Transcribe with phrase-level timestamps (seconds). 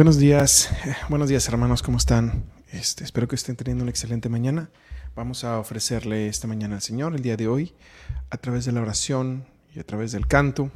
[0.00, 0.70] Buenos días,
[1.10, 2.46] buenos días hermanos, ¿cómo están?
[2.72, 4.70] Este, espero que estén teniendo una excelente mañana.
[5.14, 7.74] Vamos a ofrecerle esta mañana al Señor, el día de hoy,
[8.30, 9.44] a través de la oración
[9.74, 10.70] y a través del canto.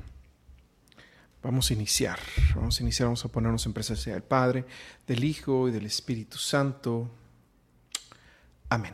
[1.43, 2.19] Vamos a iniciar,
[2.55, 4.67] vamos a iniciar, vamos a ponernos en presencia del Padre,
[5.07, 7.11] del Hijo y del Espíritu Santo.
[8.69, 8.93] Amén.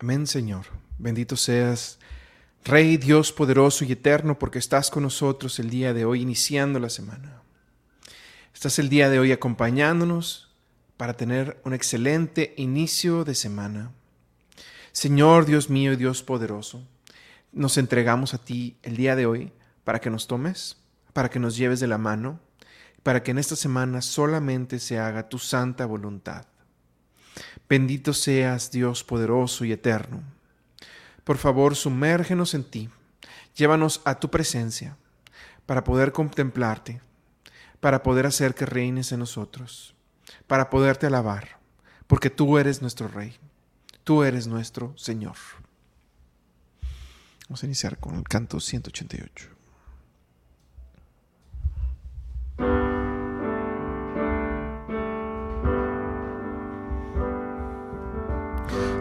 [0.00, 0.66] Amén, Señor.
[0.98, 1.98] Bendito seas,
[2.62, 6.90] Rey Dios poderoso y eterno, porque estás con nosotros el día de hoy, iniciando la
[6.90, 7.41] semana.
[8.62, 10.54] Estás el día de hoy acompañándonos
[10.96, 13.90] para tener un excelente inicio de semana.
[14.92, 16.86] Señor Dios mío y Dios poderoso,
[17.50, 19.52] nos entregamos a ti el día de hoy
[19.82, 20.76] para que nos tomes,
[21.12, 22.38] para que nos lleves de la mano,
[23.02, 26.46] para que en esta semana solamente se haga tu santa voluntad.
[27.68, 30.22] Bendito seas Dios poderoso y eterno.
[31.24, 32.90] Por favor, sumérgenos en ti,
[33.56, 34.96] llévanos a tu presencia
[35.66, 37.00] para poder contemplarte
[37.82, 39.96] para poder hacer que reines en nosotros,
[40.46, 41.58] para poderte alabar,
[42.06, 43.34] porque tú eres nuestro Rey,
[44.04, 45.34] tú eres nuestro Señor.
[47.48, 49.48] Vamos a iniciar con el canto 188.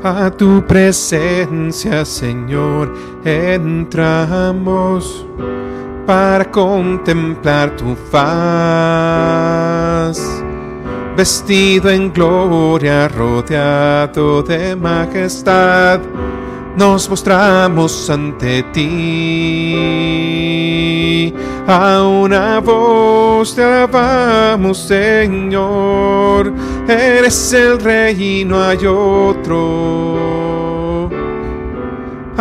[0.03, 2.91] A tu presencia, Señor,
[3.23, 5.27] entramos
[6.05, 8.21] para contemplar tu faz.
[11.15, 15.99] Vestido en gloria, rodeado de majestad,
[16.77, 19.91] nos mostramos ante ti.
[21.67, 26.51] A una voz te alabamos, Señor,
[26.87, 30.80] eres el rey y no hay otro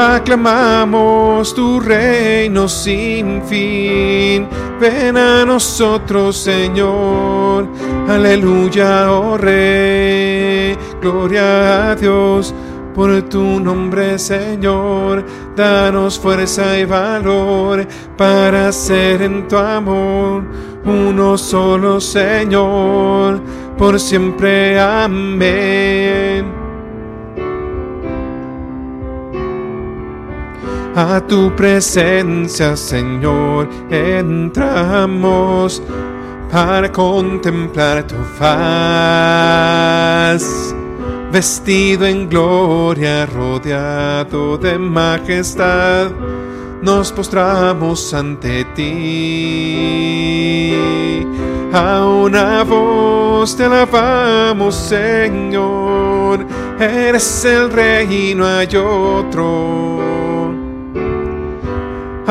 [0.00, 4.48] aclamamos tu reino sin fin.
[4.80, 7.68] Ven a nosotros, Señor.
[8.08, 10.76] Aleluya, oh Rey.
[11.00, 12.54] Gloria a Dios
[12.94, 15.24] por tu nombre, Señor.
[15.54, 17.86] Danos fuerza y valor
[18.16, 20.44] para ser en tu amor
[20.84, 23.40] uno solo, Señor.
[23.76, 26.59] Por siempre, amén.
[30.96, 35.80] A tu presencia, Señor, entramos
[36.50, 38.44] para contemplar tu faz.
[41.30, 46.10] Vestido en gloria, rodeado de majestad,
[46.82, 49.14] nos postramos ante ti.
[51.72, 56.44] A una voz te alabamos, Señor,
[56.80, 60.00] eres el rey y no hay otro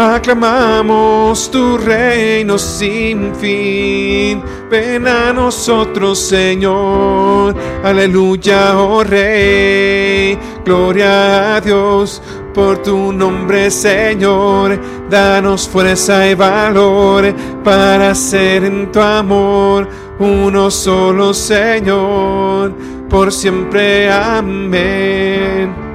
[0.01, 4.41] Aclamamos tu reino sin fin.
[4.71, 7.53] Ven a nosotros, Señor.
[7.83, 10.39] Aleluya, oh Rey.
[10.63, 12.21] Gloria a Dios
[12.53, 14.79] por tu nombre, Señor.
[15.09, 19.85] Danos fuerza y valor para ser en tu amor
[20.17, 22.73] uno solo, Señor.
[23.09, 25.88] Por siempre, amén.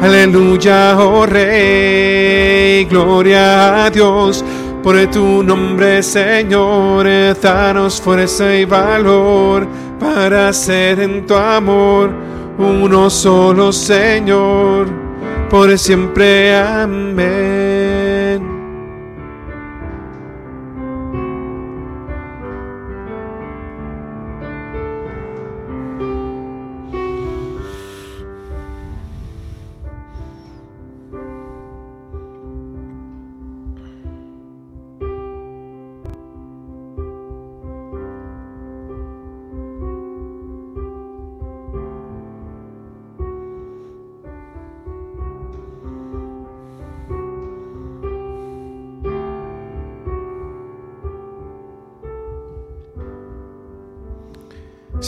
[0.00, 4.44] Aleluya, oh Rey, gloria a Dios.
[4.82, 7.06] Por tu nombre, Señor,
[7.42, 9.66] danos fuerza y valor
[9.98, 12.10] para ser en tu amor
[12.58, 14.88] uno solo, Señor,
[15.50, 16.56] por siempre.
[16.56, 17.97] Amén.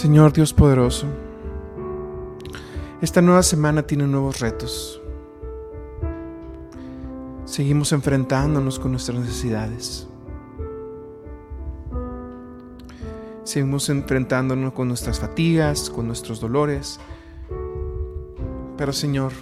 [0.00, 1.06] Señor Dios poderoso,
[3.02, 4.98] esta nueva semana tiene nuevos retos.
[7.44, 10.08] Seguimos enfrentándonos con nuestras necesidades.
[13.44, 16.98] Seguimos enfrentándonos con nuestras fatigas, con nuestros dolores.
[18.78, 19.32] Pero Señor,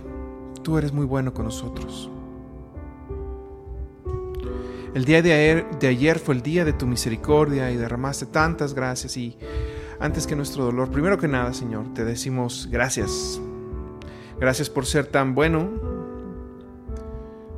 [0.64, 2.11] tú eres muy bueno con nosotros.
[4.93, 5.32] El día de
[5.87, 9.38] ayer, fue el día de tu misericordia y derramaste tantas gracias y
[10.00, 13.40] antes que nuestro dolor, primero que nada, Señor, te decimos gracias.
[14.38, 15.68] Gracias por ser tan bueno,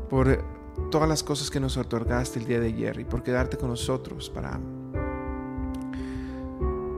[0.08, 0.42] por
[0.90, 4.30] todas las cosas que nos otorgaste el día de ayer y por quedarte con nosotros
[4.30, 4.58] para,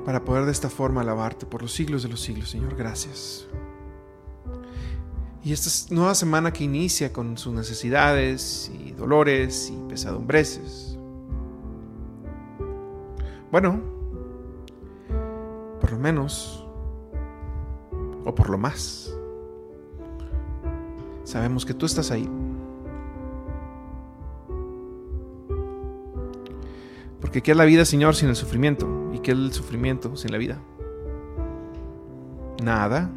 [0.05, 2.77] para poder de esta forma alabarte por los siglos de los siglos, Señor.
[2.77, 3.49] Gracias.
[5.45, 10.97] Y esta nueva semana que inicia con sus necesidades y dolores y pesadumbreces.
[13.51, 14.02] Bueno,
[15.83, 16.65] por lo menos,
[18.25, 19.13] o por lo más,
[21.25, 22.31] sabemos que tú estás ahí.
[27.21, 28.87] Porque ¿qué es la vida, Señor, sin el sufrimiento?
[29.13, 30.61] ¿Y qué es el sufrimiento sin la vida?
[32.63, 33.11] Nada.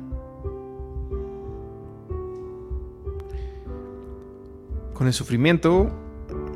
[4.96, 5.92] Con el sufrimiento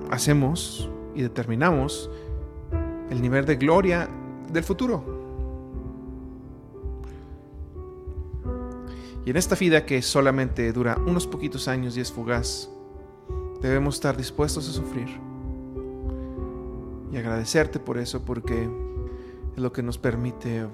[0.09, 2.09] hacemos y determinamos
[3.11, 4.09] el nivel de gloria
[4.51, 5.18] del futuro.
[9.29, 12.67] Y en esta vida que solamente dura unos poquitos años y es fugaz,
[13.61, 15.07] debemos estar dispuestos a sufrir.
[17.11, 18.67] Y agradecerte por eso porque
[19.55, 20.67] es lo que nos permite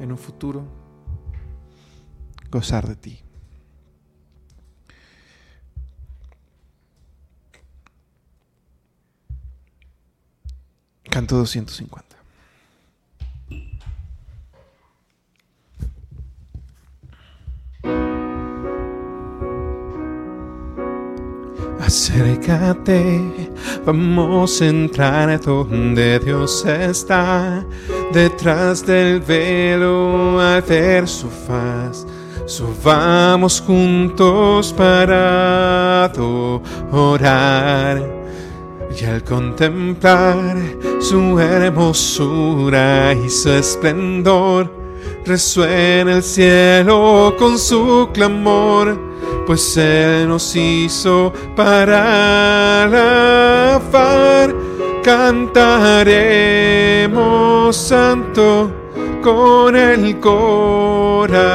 [0.00, 0.64] en un futuro
[2.50, 3.20] gozar de ti.
[11.08, 12.13] Canto 250.
[21.86, 23.20] Acércate,
[23.84, 27.62] vamos a entrar donde Dios está,
[28.10, 32.06] detrás del velo al ver su faz.
[32.46, 38.02] Subamos juntos para adorar
[38.98, 40.56] y al contemplar
[41.00, 44.72] su hermosura y su esplendor,
[45.26, 49.13] resuena el cielo con su clamor,
[49.46, 54.54] pues Él nos hizo para alabar.
[55.02, 55.76] Cantaremos
[57.76, 58.70] santo
[59.22, 61.54] con el corazón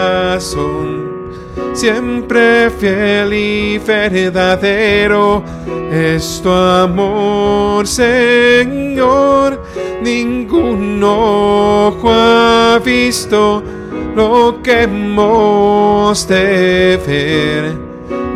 [1.80, 5.44] siempre fiel y verdadero
[5.90, 9.64] es tu amor, Señor.
[10.02, 13.64] Ningún ojo ha visto
[14.20, 17.74] lo que hemos de ver.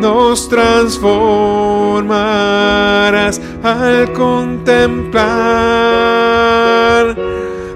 [0.00, 5.14] Nos transformarás al contemplar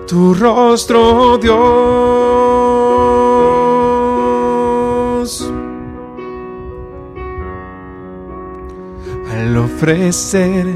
[0.07, 2.09] tu rostro, Dios.
[9.31, 10.67] al ofrecer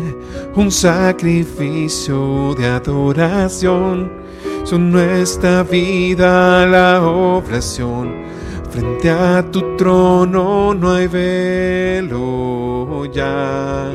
[0.54, 4.22] un sacrificio de adoración.
[4.64, 8.22] Son nuestra vida la oración.
[8.70, 13.90] Frente a tu trono no hay velo ya.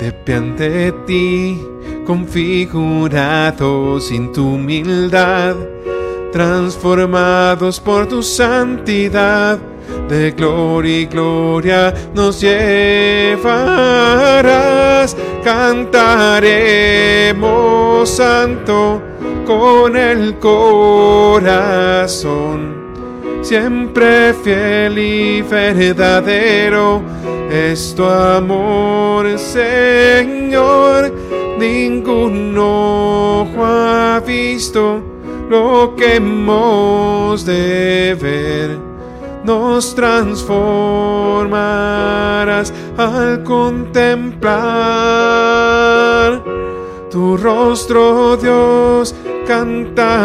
[0.00, 1.60] De pie ante ti,
[2.06, 5.56] configurados sin tu humildad,
[6.32, 9.58] transformados por tu santidad
[10.08, 13.44] de gloria y gloria nos llevarás.
[15.42, 19.02] Cantaremos santo
[19.46, 21.44] con el corazón,
[23.42, 27.02] siempre fiel y verdadero
[27.50, 31.12] es tu amor, Señor.
[31.58, 35.00] Ningún ojo ha visto
[35.48, 38.94] lo que hemos de ver
[39.44, 46.42] nos transformarás al contemplar
[47.14, 49.14] tu rostro, Dios.
[49.46, 50.18] Cantaremos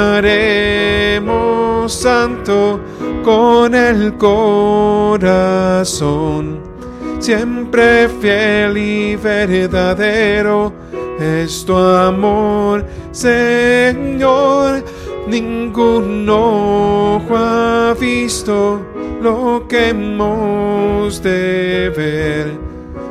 [1.94, 2.80] santo
[3.24, 5.28] con el corazón,
[7.20, 10.74] siempre fiel y verdadero
[11.20, 14.84] es tu amor, Señor.
[15.28, 18.82] Ningún ojo ha visto
[19.22, 22.69] lo que hemos de ver.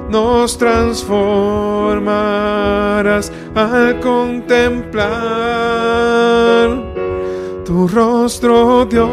[0.08, 5.08] Nos transformarás al contemplar
[7.64, 9.08] tu rostro, Dios.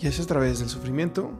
[0.00, 1.30] Y es a través del sufrimiento,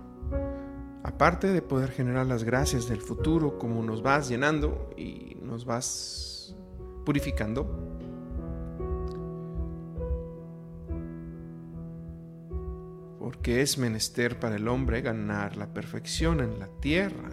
[1.15, 6.57] aparte de poder generar las gracias del futuro, como nos vas llenando y nos vas
[7.05, 7.67] purificando,
[13.21, 17.31] porque es menester para el hombre ganar la perfección en la tierra,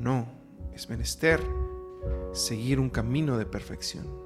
[0.00, 0.28] no,
[0.72, 1.40] es menester
[2.32, 4.19] seguir un camino de perfección.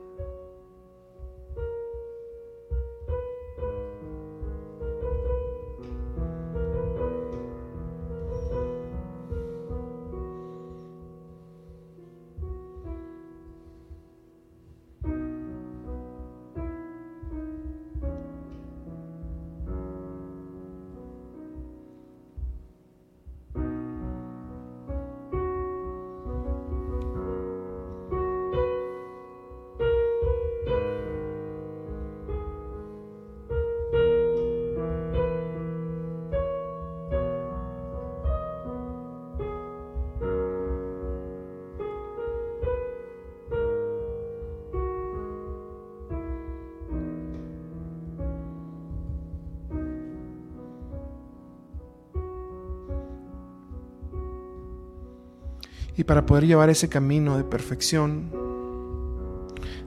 [55.97, 58.31] Y para poder llevar ese camino de perfección,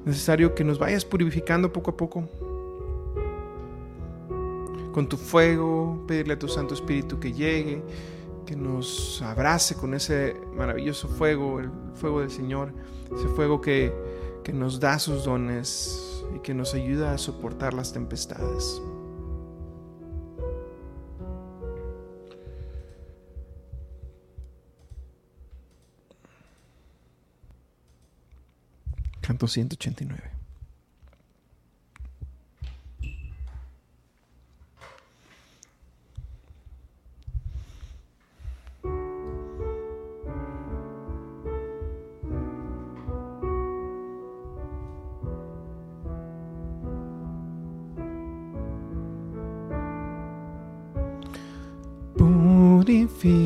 [0.06, 2.30] necesario que nos vayas purificando poco a poco.
[4.94, 7.84] Con tu fuego, pedirle a tu Santo Espíritu que llegue,
[8.46, 12.72] que nos abrace con ese maravilloso fuego, el fuego del Señor,
[13.14, 13.94] ese fuego que,
[14.44, 18.82] que nos da sus dones y que nos ayuda a soportar las tempestades.
[29.38, 30.32] Canto 189.
[52.18, 53.38] Purifícame,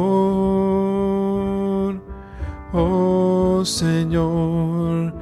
[2.73, 5.15] Oh, Señor,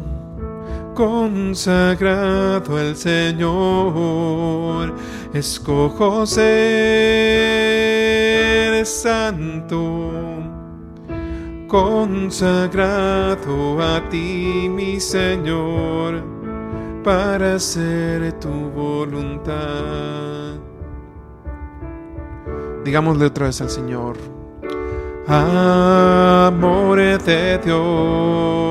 [0.93, 4.95] consagrado al Señor.
[5.33, 6.45] Escojo ser
[8.85, 10.11] santo
[11.71, 16.21] consagrado a ti, mi Señor,
[17.01, 19.55] para hacer tu voluntad.
[22.83, 24.17] Digámosle otra vez al Señor,
[25.27, 28.61] amor de Dios,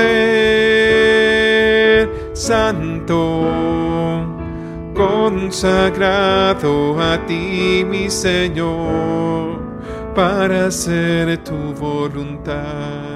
[2.31, 3.41] santo,
[4.95, 9.59] consagrado a ti, mi Señor,
[10.15, 13.12] para hacer tu voluntad.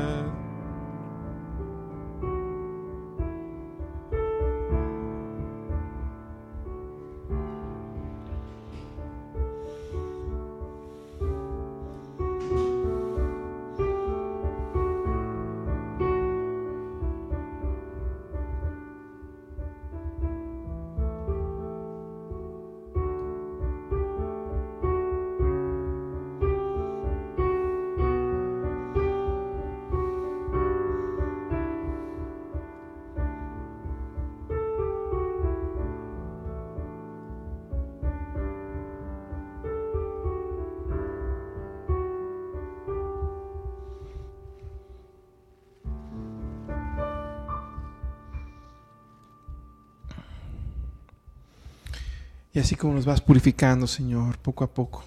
[52.58, 55.06] Y así como nos vas purificando, Señor, poco a poco,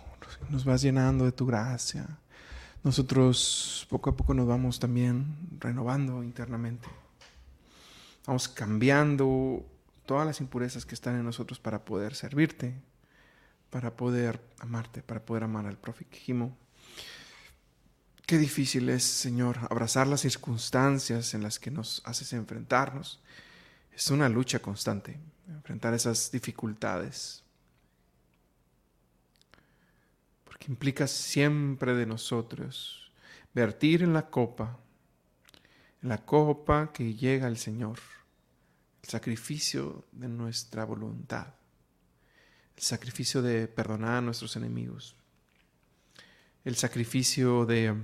[0.50, 2.07] nos vas llenando de tu gracia,
[2.85, 6.87] nosotros poco a poco nos vamos también renovando internamente.
[8.25, 9.66] Vamos cambiando
[10.07, 12.73] todas las impurezas que están en nosotros para poder servirte,
[13.71, 16.57] para poder amarte, para poder amar al prójimo.
[18.26, 23.19] Qué difícil es, Señor, abrazar las circunstancias en las que nos haces enfrentarnos.
[23.92, 25.18] Es una lucha constante,
[25.49, 27.42] enfrentar esas dificultades.
[30.44, 33.12] Porque implica siempre de nosotros
[33.52, 34.78] vertir en la copa,
[36.02, 37.99] en la copa que llega al Señor,
[39.02, 41.49] el sacrificio de nuestra voluntad,
[42.76, 45.14] el sacrificio de perdonar a nuestros enemigos,
[46.64, 47.94] el sacrificio de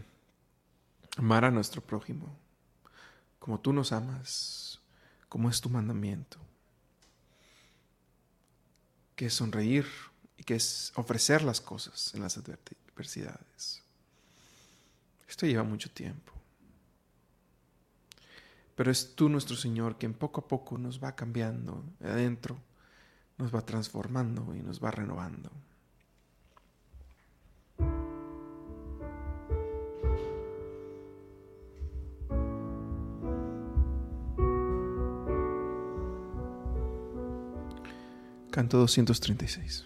[1.17, 2.37] amar a nuestro prójimo,
[3.39, 4.66] como tú nos amas,
[5.29, 6.39] como es tu mandamiento,
[9.15, 9.87] que es sonreír
[10.37, 13.83] y que es ofrecer las cosas en las adversidades.
[15.29, 16.33] Esto lleva mucho tiempo.
[18.77, 22.59] Pero es tú, nuestro Señor, quien poco a poco nos va cambiando adentro,
[23.39, 25.51] nos va transformando y nos va renovando.
[38.57, 39.85] Canto 236.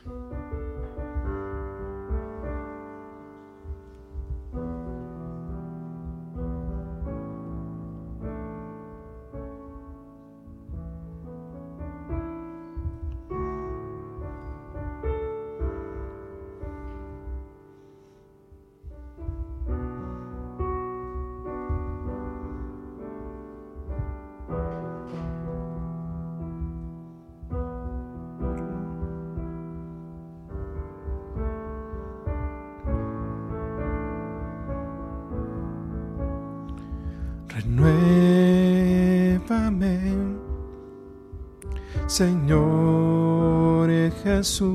[42.10, 43.88] Señor
[44.24, 44.68] Jesús.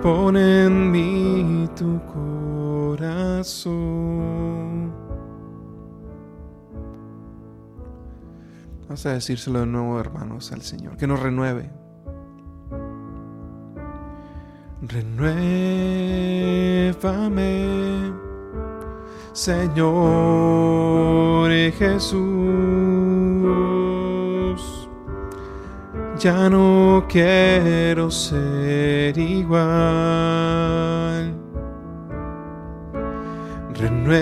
[0.00, 3.95] pon en mí tu corazón.
[9.04, 11.70] A decírselo de nuevo, hermanos, al Señor, que nos renueve.
[14.82, 15.72] Renuévame,
[19.32, 20.56] Señor
[21.72, 22.86] Jesús
[26.18, 29.66] ya no quiero ser igual.
[33.74, 34.16] Renuévame,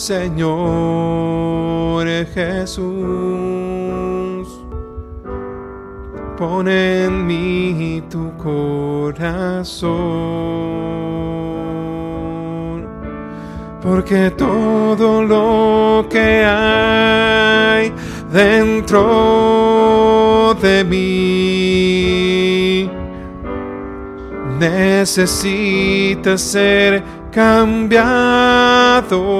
[0.00, 0.48] Señor
[2.32, 2.88] Jesús.
[6.38, 9.90] Pon en mí tu corazón,
[13.82, 17.92] porque todo lo que hay
[18.32, 19.04] dentro
[20.62, 22.88] de mí.
[24.58, 28.39] Necesita ser cambiado,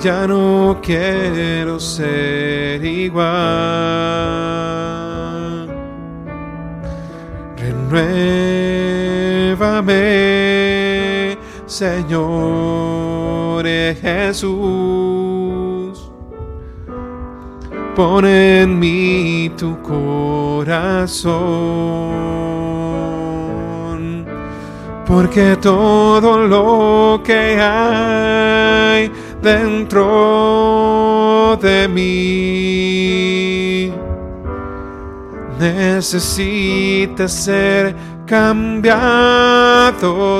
[0.00, 3.28] Ya no quiero ser igual.
[7.56, 8.18] Renuévame,
[11.66, 12.98] Señor
[14.00, 15.58] Jesús
[17.96, 21.34] pon en mí tu corazón,
[25.04, 29.10] porque todo lo que hay
[29.42, 29.98] dentro
[31.60, 33.92] de mí
[35.58, 37.96] necesita ser
[38.26, 38.84] cambiado,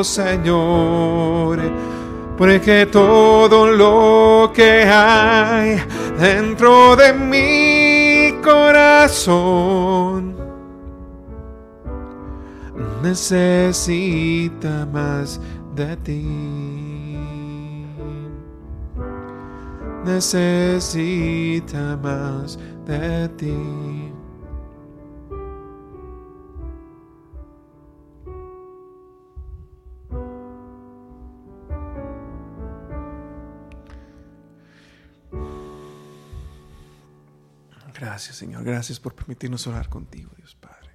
[0.04, 1.88] Señor
[2.38, 5.82] porque todo lo que hay
[6.20, 10.36] dentro de mi corazón
[13.02, 15.40] necesita más
[15.74, 16.87] de ti.
[20.08, 24.10] Necesita más de ti.
[37.94, 38.64] Gracias, Señor.
[38.64, 40.92] Gracias por permitirnos orar contigo, Dios Padre.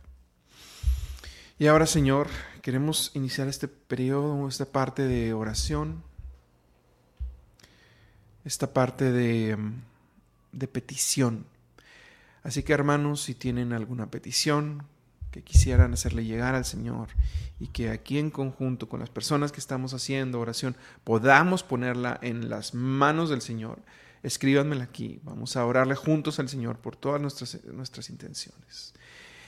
[1.60, 2.30] Y ahora, Señor,
[2.64, 6.04] queremos iniciar este periodo, esta parte de oración,
[8.46, 9.58] esta parte de,
[10.52, 11.46] de petición.
[12.44, 14.84] Así que, hermanos, si tienen alguna petición
[15.32, 17.10] que quisieran hacerle llegar al Señor
[17.60, 22.50] y que aquí en conjunto con las personas que estamos haciendo oración podamos ponerla en
[22.50, 23.80] las manos del Señor,
[24.22, 25.20] escríbanmela aquí.
[25.24, 28.94] Vamos a orarle juntos al Señor por todas nuestras, nuestras intenciones.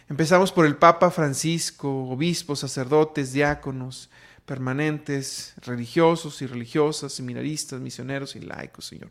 [0.09, 4.09] Empezamos por el Papa Francisco, obispos, sacerdotes, diáconos,
[4.45, 9.09] permanentes, religiosos y religiosas, seminaristas, misioneros y laicos, Señor.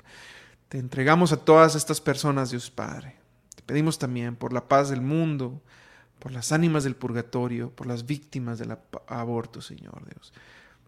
[0.68, 3.16] Te entregamos a todas estas personas, Dios Padre.
[3.54, 5.60] Te pedimos también por la paz del mundo,
[6.18, 8.76] por las ánimas del purgatorio, por las víctimas del
[9.08, 10.32] aborto, Señor Dios.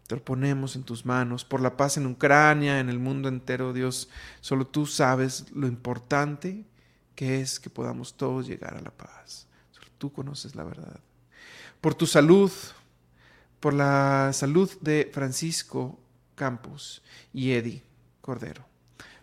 [0.07, 3.73] Te lo ponemos en tus manos, por la paz en Ucrania, en el mundo entero,
[3.73, 4.09] Dios.
[4.41, 6.65] Solo tú sabes lo importante
[7.17, 9.49] que es que podamos todos llegar a la paz.
[9.73, 11.01] Solo tú conoces la verdad.
[11.81, 12.53] Por tu salud,
[13.61, 15.99] por la salud de Francisco
[16.35, 17.83] Campos y Eddie
[18.21, 18.67] Cordero.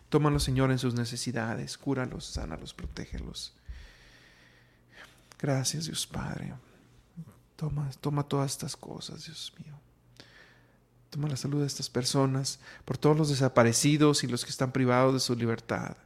[0.08, 1.76] Tómalos, Señor, en sus necesidades.
[1.76, 3.54] Cúralos, sánalos, protégelos.
[5.40, 6.54] Gracias, Dios Padre.
[7.56, 9.74] Toma, toma todas estas cosas, Dios mío.
[11.10, 15.14] Toma la salud de estas personas, por todos los desaparecidos y los que están privados
[15.14, 15.96] de su libertad,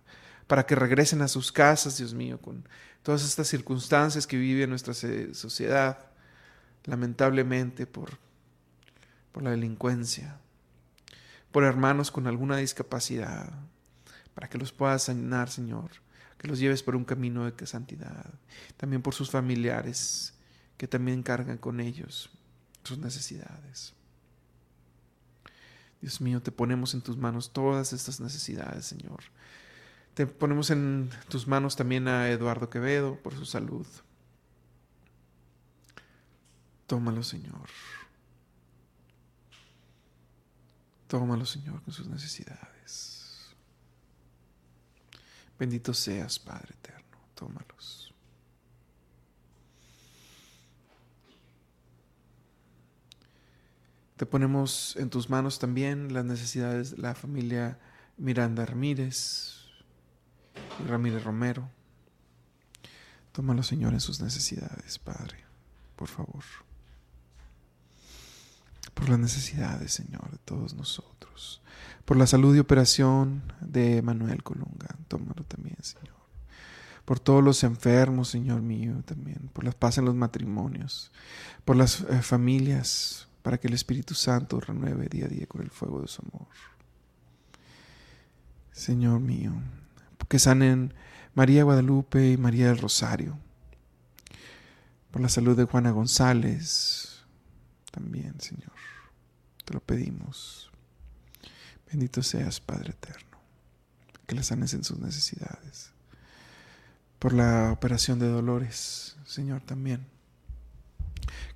[0.47, 2.69] para que regresen a sus casas, Dios mío, con
[3.03, 6.08] todas estas circunstancias que vive nuestra sociedad,
[6.85, 8.19] lamentablemente por,
[9.33, 10.39] por la delincuencia,
[11.53, 13.53] por hermanos con alguna discapacidad,
[14.35, 15.91] para que los puedas sanar, Señor,
[16.39, 18.27] que los lleves por un camino de santidad,
[18.77, 20.35] también por sus familiares
[20.77, 22.31] que también cargan con ellos
[22.85, 23.93] sus necesidades.
[26.01, 29.25] Dios mío, te ponemos en tus manos todas estas necesidades, Señor.
[30.15, 33.87] Te ponemos en tus manos también a Eduardo Quevedo por su salud.
[36.89, 37.69] Tómalo, Señor.
[41.07, 43.55] Tómalo, Señor, con sus necesidades.
[45.59, 47.19] Bendito seas, Padre eterno.
[47.35, 48.15] Tómalos.
[54.17, 57.79] Te ponemos en tus manos también las necesidades de la familia
[58.17, 59.67] Miranda Ramírez
[60.83, 61.71] y Ramírez Romero.
[63.33, 65.45] Tómalo, Señor, en sus necesidades, Padre,
[65.95, 66.43] por favor.
[68.99, 71.63] Por las necesidades, Señor, de todos nosotros.
[72.05, 74.97] Por la salud y operación de Manuel Colunga.
[75.07, 76.17] Tómalo también, Señor.
[77.05, 79.51] Por todos los enfermos, Señor mío, también.
[79.53, 81.13] Por la paz en los matrimonios.
[81.65, 85.71] Por las eh, familias para que el Espíritu Santo renueve día a día con el
[85.71, 86.49] fuego de su amor.
[88.73, 89.53] Señor mío,
[90.29, 90.93] que sanen
[91.35, 93.39] María Guadalupe y María del Rosario,
[95.11, 97.25] por la salud de Juana González,
[97.91, 98.73] también, Señor,
[99.69, 100.71] te lo pedimos.
[101.91, 103.39] Bendito seas, Padre Eterno,
[104.27, 105.93] que la sanes en sus necesidades.
[107.19, 110.07] Por la operación de dolores, Señor, también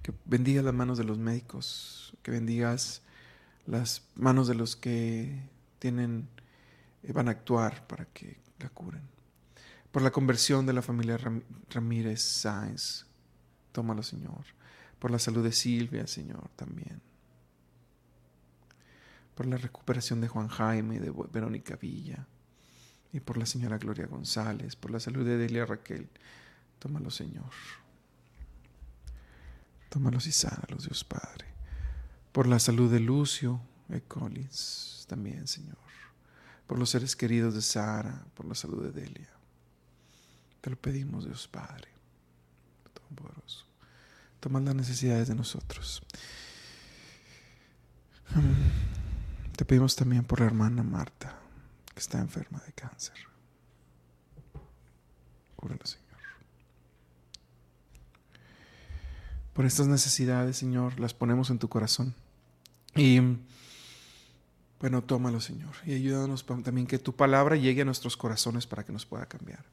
[0.03, 3.01] que bendigas las manos de los médicos, que bendigas
[3.65, 5.49] las manos de los que
[5.79, 6.29] tienen,
[7.05, 9.09] eh, van a actuar para que la curen.
[9.91, 11.19] Por la conversión de la familia
[11.71, 13.07] Ramírez Sáenz,
[13.73, 14.45] tómalo, Señor.
[14.99, 17.01] Por la salud de Silvia, Señor, también.
[19.35, 22.27] Por la recuperación de Juan Jaime de Verónica Villa.
[23.13, 26.09] Y por la señora Gloria González, por la salud de Delia Raquel,
[26.79, 27.51] tómalo, Señor.
[29.91, 31.47] Tómalos y sánalos, Dios Padre.
[32.33, 35.77] Por la salud de Lucio y Collins también, Señor.
[36.67, 39.29] Por los seres queridos de Sara, por la salud de Delia.
[40.63, 41.89] Te lo pedimos, Dios Padre.
[42.95, 43.67] Todopoderoso.
[44.41, 46.03] Toma las necesidades de nosotros.
[49.63, 51.39] Te pedimos también por la hermana Marta,
[51.95, 53.15] que está enferma de cáncer.
[55.55, 56.03] Cúrala, Señor.
[59.53, 62.13] por estas necesidades, Señor, las ponemos en tu corazón.
[62.97, 63.21] Y
[64.81, 68.91] Bueno, tómalo, Señor, y ayúdanos también que tu palabra llegue a nuestros corazones para que
[68.91, 69.65] nos pueda cambiar.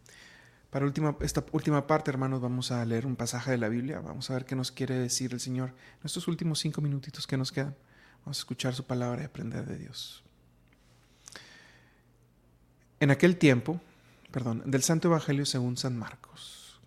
[0.69, 4.01] Para última, esta última parte, hermanos, vamos a leer un pasaje de la Biblia.
[4.01, 7.37] Vamos a ver qué nos quiere decir el Señor en estos últimos cinco minutitos que
[7.37, 7.75] nos quedan.
[8.25, 10.23] Vamos a escuchar su palabra y aprender de Dios.
[12.99, 13.79] En aquel tiempo,
[14.31, 16.79] perdón, del Santo Evangelio según San Marcos.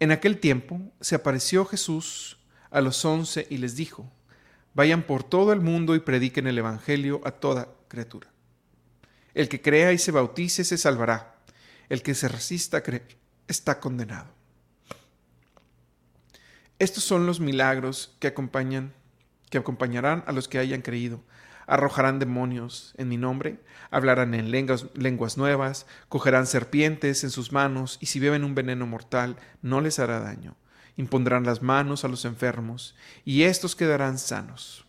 [0.00, 2.38] En aquel tiempo se apareció Jesús
[2.70, 4.10] a los once y les dijo,
[4.74, 8.28] vayan por todo el mundo y prediquen el Evangelio a toda criatura.
[9.34, 11.36] El que crea y se bautice se salvará,
[11.88, 14.28] el que se resista a creer está condenado.
[16.78, 18.92] Estos son los milagros que acompañan,
[19.54, 21.22] que acompañarán a los que hayan creído
[21.66, 23.58] arrojarán demonios en mi nombre,
[23.90, 29.36] hablarán en lenguas, nuevas, cogerán serpientes en sus manos, y si beben un veneno mortal,
[29.62, 30.56] no les hará daño.
[30.96, 34.84] Impondrán las manos a los enfermos, y éstos quedarán sanos.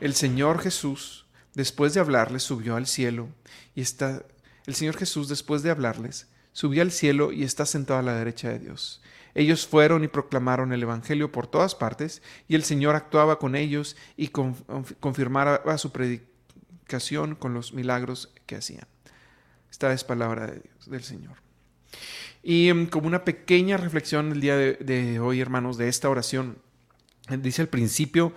[0.00, 3.28] El Señor Jesús, después de hablarles, subió al cielo,
[3.74, 4.22] y está.
[4.66, 8.48] El Señor Jesús, después de hablarles, subió al cielo y está sentado a la derecha
[8.48, 9.00] de Dios.
[9.36, 13.94] Ellos fueron y proclamaron el Evangelio por todas partes, y el Señor actuaba con ellos
[14.16, 18.88] y confirmaba su predicación con los milagros que hacían.
[19.70, 21.34] Esta es palabra de Dios, del Señor.
[22.42, 26.56] Y em, como una pequeña reflexión el día de, hoy, hermanos, de esta oración,
[27.28, 28.32] dice al principio,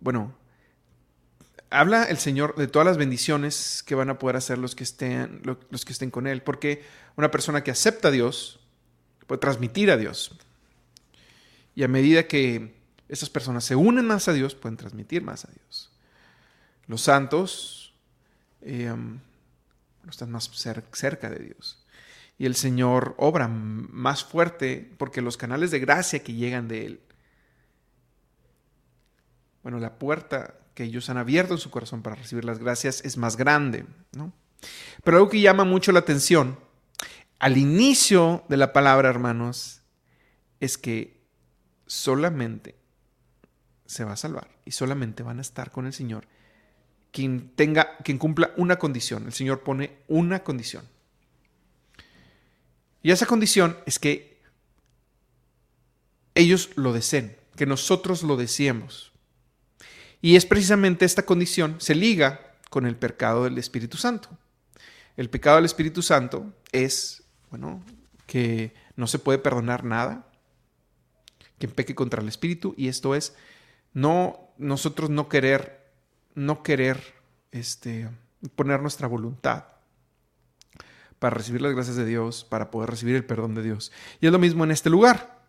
[0.00, 0.36] bueno,
[1.70, 5.40] habla el Señor de todas las bendiciones que van a poder hacer los que estén,
[5.70, 6.84] los que estén con Él, porque
[7.16, 8.60] una persona que acepta a Dios,
[9.26, 10.32] puede transmitir a Dios.
[11.74, 12.74] Y a medida que
[13.08, 15.90] esas personas se unen más a Dios, pueden transmitir más a Dios.
[16.86, 17.94] Los santos
[18.62, 18.94] eh,
[20.08, 20.50] están más
[20.92, 21.84] cerca de Dios.
[22.38, 27.00] Y el Señor obra más fuerte porque los canales de gracia que llegan de Él,
[29.62, 33.16] bueno, la puerta que ellos han abierto en su corazón para recibir las gracias es
[33.16, 34.32] más grande, ¿no?
[35.02, 36.58] Pero algo que llama mucho la atención
[37.38, 39.82] al inicio de la palabra, hermanos,
[40.60, 41.20] es que
[41.86, 42.76] solamente
[43.84, 46.26] se va a salvar y solamente van a estar con el Señor
[47.16, 49.24] quien tenga, quien cumpla una condición.
[49.24, 50.86] El Señor pone una condición.
[53.02, 54.42] Y esa condición es que
[56.34, 59.12] ellos lo deseen, que nosotros lo deseemos.
[60.20, 64.28] Y es precisamente esta condición, se liga con el pecado del Espíritu Santo.
[65.16, 67.82] El pecado del Espíritu Santo es bueno,
[68.26, 70.28] que no se puede perdonar nada,
[71.58, 73.34] que peque contra el Espíritu, y esto es
[73.92, 75.90] no nosotros no querer,
[76.34, 77.14] no querer
[77.50, 78.08] este,
[78.54, 79.64] poner nuestra voluntad
[81.18, 83.92] para recibir las gracias de Dios, para poder recibir el perdón de Dios.
[84.20, 85.44] Y es lo mismo en este lugar.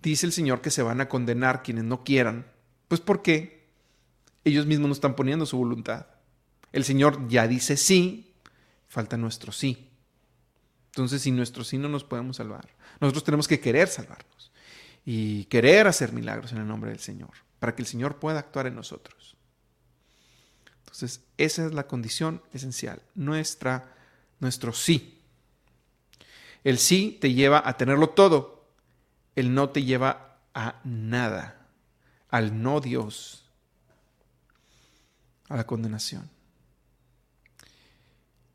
[0.00, 2.46] Dice el Señor que se van a condenar quienes no quieran,
[2.86, 3.66] pues porque
[4.44, 6.06] ellos mismos no están poniendo su voluntad.
[6.72, 8.34] El Señor ya dice sí,
[8.86, 9.90] falta nuestro sí.
[10.98, 12.68] Entonces, sin nuestro sí no nos podemos salvar.
[12.98, 14.50] Nosotros tenemos que querer salvarnos
[15.04, 17.30] y querer hacer milagros en el nombre del Señor,
[17.60, 19.36] para que el Señor pueda actuar en nosotros.
[20.80, 23.94] Entonces, esa es la condición esencial, nuestra,
[24.40, 25.22] nuestro sí.
[26.64, 28.68] El sí te lleva a tenerlo todo,
[29.36, 31.68] el no te lleva a nada,
[32.28, 33.44] al no Dios,
[35.48, 36.28] a la condenación.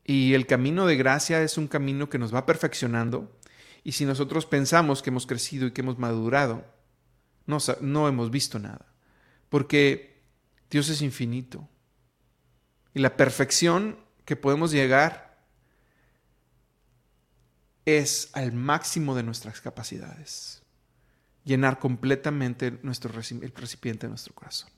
[0.04, 3.38] Y el camino de gracia es un camino que nos va perfeccionando.
[3.82, 6.64] Y si nosotros pensamos que hemos crecido y que hemos madurado,
[7.46, 8.86] no, no hemos visto nada.
[9.48, 10.22] Porque
[10.70, 11.68] Dios es infinito.
[12.92, 15.38] Y la perfección que podemos llegar
[17.84, 20.62] es al máximo de nuestras capacidades.
[21.44, 24.70] Llenar completamente nuestro el recipiente de nuestro corazón.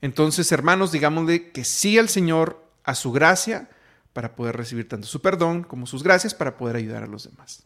[0.00, 3.70] Entonces, hermanos, digámosle que sí al Señor, a su gracia,
[4.12, 7.64] para poder recibir tanto su perdón como sus gracias para poder ayudar a los demás.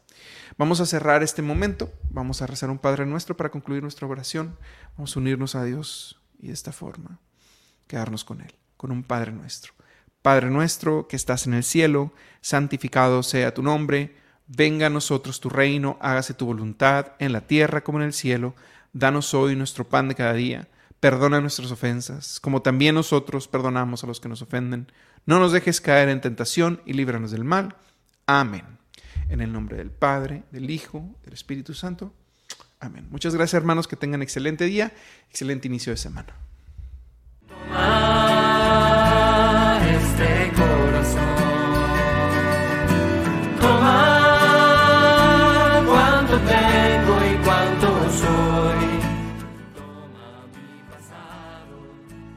[0.58, 4.56] Vamos a cerrar este momento, vamos a rezar un Padre nuestro para concluir nuestra oración,
[4.96, 7.18] vamos a unirnos a Dios y de esta forma
[7.86, 9.72] quedarnos con Él, con un Padre nuestro.
[10.22, 15.48] Padre nuestro que estás en el cielo, santificado sea tu nombre, venga a nosotros tu
[15.48, 18.54] reino, hágase tu voluntad en la tierra como en el cielo,
[18.92, 20.68] danos hoy nuestro pan de cada día
[21.00, 24.90] Perdona nuestras ofensas, como también nosotros perdonamos a los que nos ofenden.
[25.26, 27.74] No nos dejes caer en tentación y líbranos del mal.
[28.26, 28.64] Amén.
[29.28, 32.14] En el nombre del Padre, del Hijo, del Espíritu Santo.
[32.78, 33.08] Amén.
[33.10, 34.92] Muchas gracias hermanos, que tengan excelente día,
[35.28, 36.34] excelente inicio de semana.